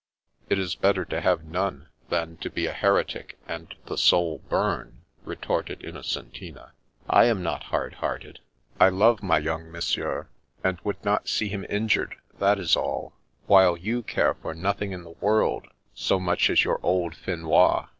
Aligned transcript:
"It 0.49 0.57
is 0.57 0.73
better 0.73 1.05
to 1.05 1.21
have 1.21 1.43
none 1.45 1.89
than 2.09 2.37
to 2.37 2.49
be 2.49 2.65
a 2.65 2.73
heretic, 2.73 3.37
and 3.47 3.71
the 3.85 3.99
soul 3.99 4.39
burn," 4.49 5.03
retorted 5.25 5.81
Innocentina. 5.83 6.71
"I 7.07 7.25
am 7.25 7.43
not 7.43 7.65
hard 7.65 7.93
hearted. 8.01 8.39
I 8.79 8.89
love 8.89 9.21
my 9.21 9.37
young 9.37 9.71
Monsieur, 9.71 10.27
and 10.63 10.79
28o 10.79 10.81
The 10.81 10.81
Princess 10.81 10.81
Passes 10.81 10.85
would 10.85 11.05
not 11.05 11.29
see 11.29 11.49
him 11.49 11.65
injured, 11.69 12.15
that 12.39 12.57
is 12.57 12.75
all; 12.75 13.13
while 13.45 13.77
you 13.77 14.01
care 14.01 14.33
for 14.33 14.55
nothing 14.55 14.91
in 14.91 15.03
the 15.03 15.11
world 15.11 15.67
so 15.93 16.19
much 16.19 16.49
as 16.49 16.63
your 16.63 16.79
old 16.83 17.13
Finois. 17.13 17.89